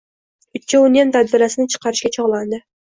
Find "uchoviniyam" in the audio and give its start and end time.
0.59-1.13